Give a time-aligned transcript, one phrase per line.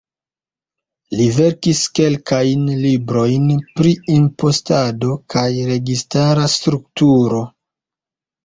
[1.17, 3.45] Li verkis kelkajn librojn
[3.81, 7.45] pri impostado kaj registara strukturo.